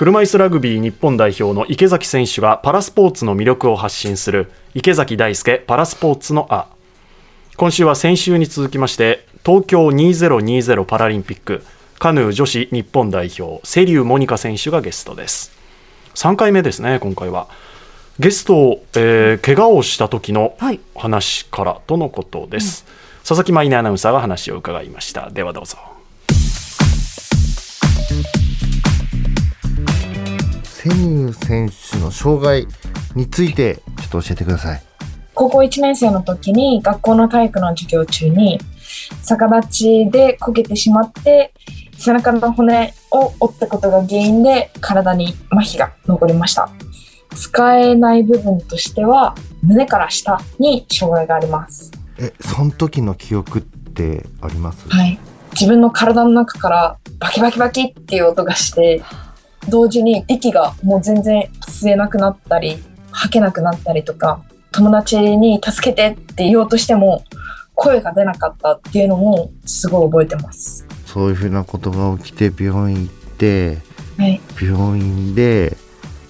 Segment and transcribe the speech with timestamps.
[0.00, 6.68] 車椅子ラグビー日本代表の池崎選手がパラスポーツの魅力を発信する池崎大輔パラスポーツのあ。
[7.58, 11.62] 今週は先週に続きまして東京2020パラリンピック
[11.98, 15.52] カヌー女子日本代表瀬立モニカ選手がゲストです。
[16.14, 17.48] 3回目ですね今回は。
[18.18, 20.56] ゲストを、えー、怪我をした時の
[20.96, 25.28] 話からとのことです、はいうん、佐々木舞音アナウンサーが話を伺いました。
[25.28, 25.76] ではどうぞ
[30.82, 32.66] 瀬立選手の障害
[33.14, 34.82] についてちょっと教えてください。
[35.34, 38.58] 高校1年生の時に学校の体育の授業中に
[39.22, 41.52] 逆立ちでこけてしまって
[41.98, 46.70] 背中の骨を折ったことが原因で体に麻痺が残りました。
[47.34, 51.90] 使えない部分としては胸から下に障害があります。
[52.18, 54.88] えその時の記憶ってあります？
[54.88, 55.18] はい。
[55.52, 59.02] 自分の体の中からバキバキバキっていう音がして
[59.68, 62.78] 同時に息がもう全然吸えなくなったり
[63.10, 67.24] 吐けなくなったりとか友達に助けてって言おうとしても
[67.74, 70.86] 声が出なかったっていうのもすごい覚えてます。
[71.06, 73.78] そういうふうなことが起きて病院行って、
[74.16, 75.76] はい、病院で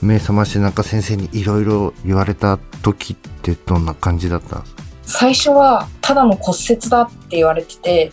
[0.00, 4.82] 目覚ましてなんか先生にいろいろ言われた時ってどんな感じだったんですか？
[5.04, 8.12] 最初はただの骨折だって言われてて、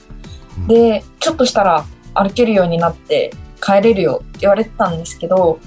[0.58, 5.60] うん、でちょっとしたら歩けるようになって帰れるよって言われてたんですけど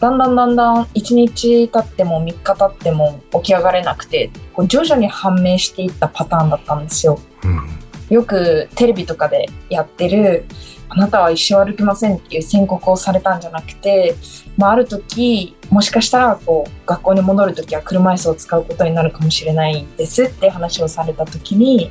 [0.00, 7.18] だんだんだんだん1日経っても3日経っても起き上がれなくてこう徐々に判明していったパターンだったんですよ。
[7.44, 10.44] うん、よくテレビとかでやってる
[10.88, 14.14] あなたは一生歩きませんっていう宣告をされたんじゃなくて、
[14.56, 21.90] まあ、ある時もしかしたらこう学校に戻る時は車椅子を使うことになるかもしれないですって話をされた時に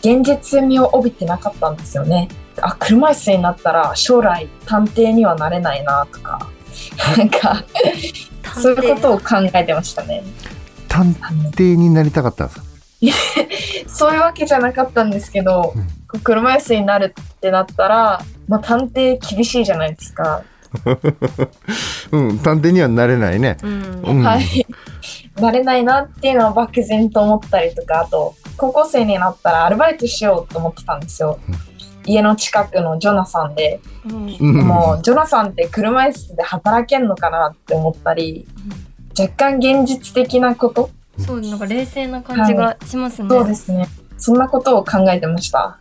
[0.00, 2.28] 現実味を帯びてなかったんですよね。
[2.62, 6.50] あ車椅子になったら将来探偵にはなれないなとか
[7.16, 7.64] なんか
[8.54, 10.22] そういうことを考えてましたね。
[10.88, 11.14] 探
[11.52, 12.66] 偵になりたかったんですか？
[13.86, 15.72] そういうわけじゃなかったんですけど、
[16.12, 20.42] うん、車椅子になるってなったら、まあ、探偵厳しいじゃないですか。
[22.10, 23.56] うん、探偵にはなれないね。
[23.62, 24.66] うん、はい。
[25.40, 31.38] なれないなっていうのは漠然と思ったりとか、あと、高校生になったらアルバイトしようと思ってたんですよ。
[32.08, 40.90] うん家の近くのジョナサンで、うん、もうジョナサンって車椅子で働けんのかなって思ったり、うん、若干現実的なこと？
[41.18, 43.88] そうなんか冷静な感じがしますね、はい、そうですね。
[44.16, 45.78] そんなことを考えてました。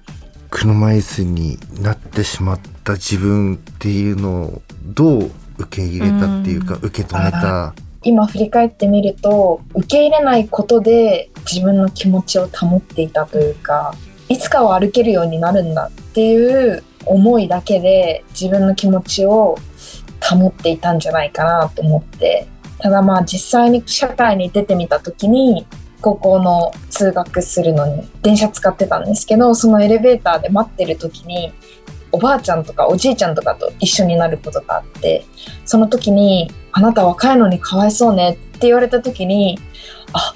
[0.49, 7.73] 車椅子になってしまった自分っていうのをどう受け入れたっていうか、受け止めた？
[8.03, 13.93] 今振り返ってみると受け入れないことで自分の気持ちを保っていたというか
[14.29, 19.57] いつかは歩けるようになるんだっていう思いだけで自分の気持ちを
[20.21, 22.47] 保っていたんじゃないかなと思って。
[22.79, 25.65] ただまあ実際に社会に出てみた時に
[26.01, 31.51] 高校の通学するのに電車使ってたんですけどそのエレベーターで待ってる時に
[32.11, 35.25] おばあちゃんとかおじいちゃんとかと一緒になることがあって
[35.65, 39.59] その時に「あなた若いのにかわいそうね」って言われた時に
[40.13, 40.33] あ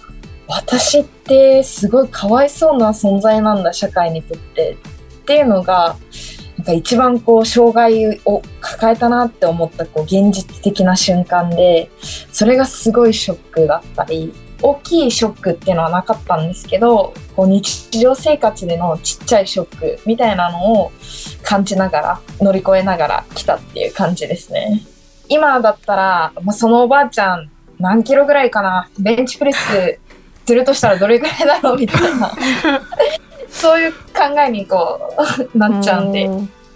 [0.54, 4.78] 私ってすごいかわいそうな存在なんだ社会にとって
[5.22, 5.96] っていうのが
[6.58, 11.90] なんか一番こう障害を抱えたなって思ったこう現実的な瞬間で
[12.32, 20.92] それがすごいショックだったり大きいショックっていうのはなかったんですけどこう日常生活でのちっちゃいショックみたいなのを
[21.44, 24.84] 感じながら乗り越えながら来たっていう感じですね。
[25.30, 28.90] 今だったら、まあ、そのおばあちゃん何キロぐらいかな？
[29.00, 30.00] ベンチプレス
[30.52, 32.30] するとしたらどれぐらいだろうみたいな
[33.50, 33.98] そういう考
[34.46, 35.00] えにこ
[35.54, 36.28] う なっちゃうんで。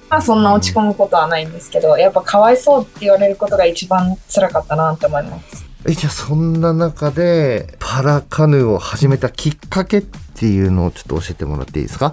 [0.07, 5.65] まあそんな落ち込むことはないんですけど、やっぱかわいそうって言われることが一番辛かったなって思います。
[5.89, 12.11] え、じゃあそんな中でパラカヌーを始めたきっかけっていうのをちょっと教えてもらっていいですか？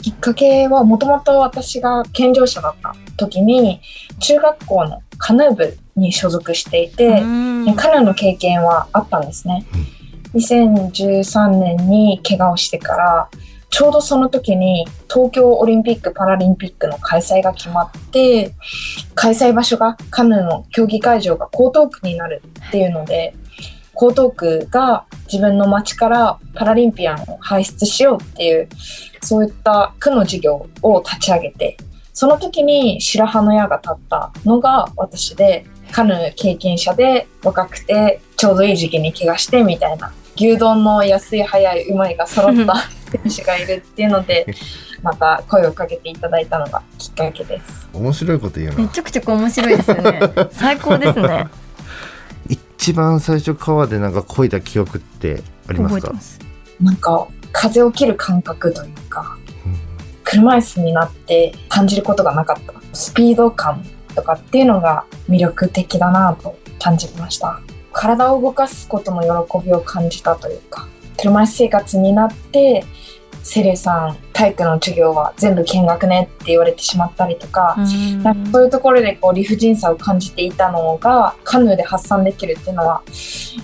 [0.00, 3.80] きっかけはもともと私が健常者だった時に
[4.20, 9.66] 中学校のカヌー部に所属していてカヌーの経験はあったんですね。
[9.74, 10.03] うん
[10.34, 13.28] 2013年に怪我をしてから
[13.70, 18.54] ちょうどその時に東京オリンピック・パラリンピックの開催が決まって
[19.16, 23.34] 開催場所がカヌーの競技会場が江東区になるっていうので
[24.00, 28.68] 江東区が自分の町からパラリンピアンを輩出しようっていう
[29.22, 31.76] そういった区の事業を立ち上げて
[32.12, 42.74] その時に白羽の矢が立ったのが私でカヌー経験者で若くてちょうどいい時期に怪我してみたいな牛丼の安い早いうまいが揃った
[43.10, 44.46] 選手がいるっていうので
[45.02, 47.88] また声をかけていただいたのがきっかけです。
[47.92, 48.76] 面白いこと言うな。
[48.78, 50.20] めちゃくちゃ面白いですよね。
[50.50, 51.46] 最高ですね。
[52.48, 56.12] 一番最初川でなんか漕いだ記憶ってありますか？
[56.80, 59.36] なんか風を切る感覚というか
[59.66, 59.76] うん。
[60.24, 62.72] 車椅子になって感じることがなかった。
[62.92, 63.84] スピード感
[64.14, 67.60] とかっていうのが魅力的だなと感じました
[67.94, 70.86] 体を動かすことの喜びを感じたというか
[71.16, 72.84] 車椅子生活になって
[73.44, 83.02] セリュさん体育の授業は全部見学ねって言われてしまったりとか、うんなんかそういうところでこう理不尽さを感じていたのがカヌーで発散できるっていうのは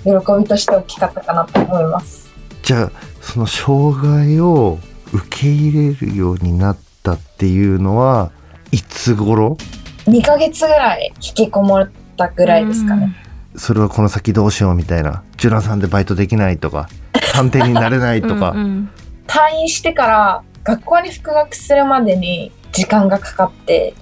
[0.04, 2.30] 喜びとして大きかったかなと思います。
[2.62, 2.92] じゃあ
[3.22, 4.78] その障害を
[5.12, 8.32] 受け入れるようになったっていうのは
[8.70, 9.56] いつ頃
[10.04, 13.16] ？2ヶ月ぐらい引きこもったぐらいですかね。
[13.56, 15.22] それはこの先どうしようみたいな。
[15.36, 16.88] ジュラさんでバイトできないとか。
[17.32, 18.90] 探偵になれないとか、うんうん。
[19.26, 23.94] 退院してから学校に復学するまでに時間がかかって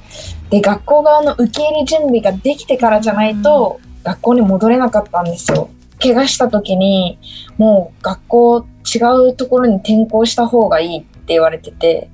[0.51, 5.69] で学校側の受け入れ準備ができてからじゃないと学校に戻れなかったんですよ。
[6.01, 7.19] 怪我した時に
[7.57, 8.99] もう学校違
[9.31, 12.11] うところに転校した方がいいって言われてて。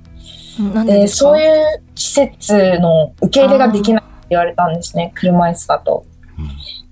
[0.85, 6.05] でそういう施設の受け入れができないって言われたんですね車椅子だと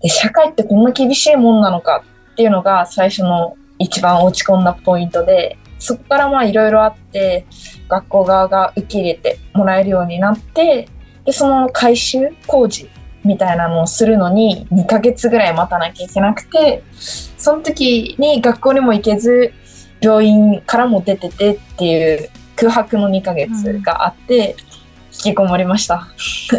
[0.09, 2.03] 社会ってこんな厳しいもんなのか
[2.33, 7.45] っていうのが最初の一番落ち込んだポイントでそこからまあいろいろあって
[7.87, 10.87] 学校側が受け入れてもらえるようになって
[11.25, 12.89] でその改修工事
[13.23, 16.83] みたいなのをするのに2ヶ月ぐらい待たなきゃいけなくて
[17.37, 19.53] その時に学校にも行けず
[20.01, 24.55] 病院からも出ててっていう空白の2ヶ月があって、
[25.13, 26.07] 引きこもりました。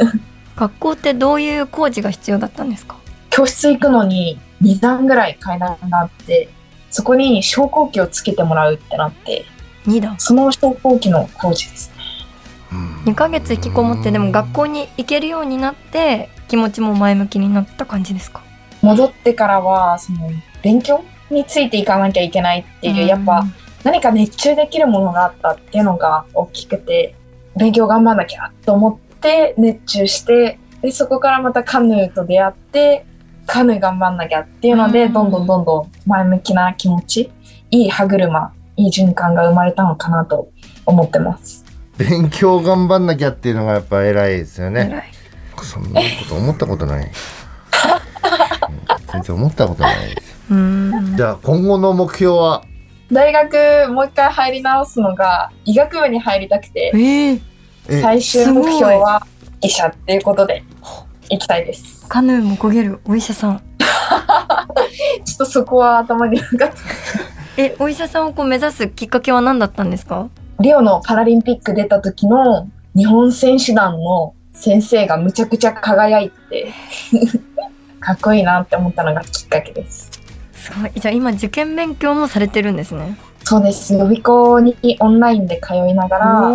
[0.56, 2.96] 学校ってどういう工事が必要だったんですか？
[3.36, 6.48] 教室行くのに2段ぐらい階段があって
[6.88, 9.44] そこに昇降機をつけてもらうってなって
[9.86, 10.14] 2段。
[10.20, 11.96] その昇降機の工事ですね。
[12.70, 13.12] うん。
[13.12, 18.40] 2ヶ月引きこもってでも学校に行けるようになって気持ちも前向きになった感じですか？
[18.82, 20.30] 戻ってからはその
[20.62, 23.44] 勉強についていかなきゃいけないっていう、やっぱ
[23.82, 27.16] 何か熱中できるものがあったっていうのが大きくて
[27.56, 33.06] 勉強頑張んなきゃと思って熱中してでそこからまたカヌーと出会って
[33.46, 35.12] カヌー頑張んなきゃっていうので、うん。
[35.12, 37.30] どんどんどんどん前向きな気持ち
[37.70, 40.50] いい歯車いい循環が生まれたのかなと
[40.86, 41.64] 思ってます。
[41.96, 44.88] 勉強頑張んなきゃっていうのがやっぱ偉いですよね。
[44.90, 45.04] 偉い。
[45.62, 47.04] そんなこと思ったことない。
[47.04, 47.10] うん
[49.12, 50.36] 全然思ったことないです。
[50.50, 51.16] うーん。
[51.16, 52.64] じゃあ今後の目標は？
[53.12, 57.40] 大学もう一回入り直すのが医学部に入りたくてえー、
[57.90, 59.24] え最終目標は
[59.60, 60.64] 医者っていうことで
[61.30, 62.06] 行きたいです。
[62.08, 63.62] カヌーも焦げるお医者さん。
[65.24, 66.74] ちょっとそこは頭になかった。
[67.56, 70.28] えお医者さんをこう目指すきっかけは何だったんですか？
[70.60, 76.72] リオのパラリンピック出た時の日本選手団の先生がむちゃくちゃ輝いて
[78.00, 80.10] かっこいいなって思ったのがきっかけです。
[80.52, 80.92] すごい。
[80.94, 83.16] じゃあ今受験勉強もされてるんですね。
[83.42, 83.92] そうです。
[83.92, 86.52] 予備校にオンラインで通いながら。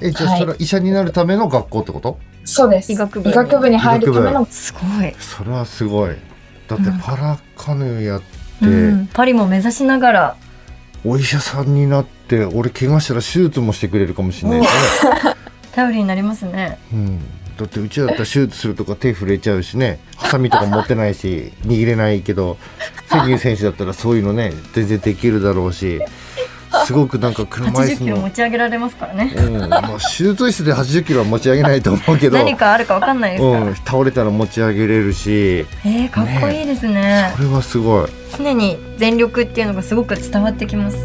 [0.00, 2.92] えじゃあはいそれは医者になるための学校ってこと、そうです。
[2.92, 3.28] 医学部
[3.68, 3.72] に。
[3.72, 6.16] に入るためのすごい、それはすごい。
[6.68, 6.98] だってうん。
[7.00, 10.36] パラカヌーやって、うん、パリも目指しながら。
[11.04, 14.66] お医者さんになって俺怪我したら手術もしてくれるかもしれないね、
[15.72, 16.78] 頼りになりますね。
[16.92, 17.20] うん、
[17.56, 20.00] だってうちだったら手術するとか手震えちゃうしね。
[20.16, 22.58] ハサミとか持ってないし 握れないけど
[23.08, 26.00] 関口選手だったらそういうのね全然できるだろうし
[26.86, 29.32] すごくなんか車椅80キロ子の持ち上げられますからね。
[29.36, 29.68] うん。
[29.68, 32.38] まあ、手術室で80キロは持ち上げないと思うけど。
[32.38, 33.50] 何かあるかわかんないですか？
[33.52, 35.66] ら、うん、倒れたら持ち上げれるし。
[35.84, 37.32] えー、かっこいいですね。
[37.36, 38.08] これはすごい。
[38.36, 40.96] 常に全力っていうのがすごく伝わってきます。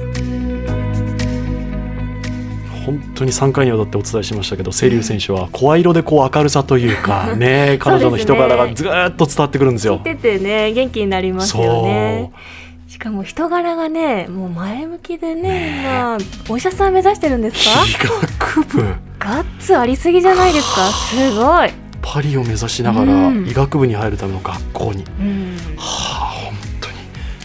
[2.85, 9.99] 本当に3回にわたってお伝えしましたけど清流選手は声色でこう明るさというか ね彼女の人柄がずーっと伝わってくるんですよ。
[10.03, 12.31] 聞いててね元気になりますよね。
[12.33, 12.70] し
[13.01, 16.17] かも人柄がねもう前向きでね今
[16.49, 17.83] お医者さん目指してるんですか？
[17.85, 18.95] 医学部。
[19.17, 20.87] ガッツありすぎじゃないですか？
[20.91, 23.47] すごい、パリを目指しながらうん。
[23.47, 26.93] 医学部に入るための学校に、うん、はあ本当に。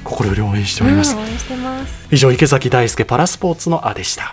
[0.05, 1.19] 心より応援しております、う
[1.55, 2.07] んます。
[2.11, 4.31] 以上池崎大輔パラスポーツのあでした